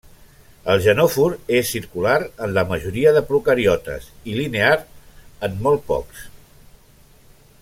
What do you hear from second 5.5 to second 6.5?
molt pocs.